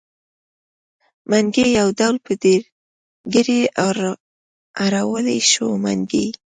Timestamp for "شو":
5.51-5.67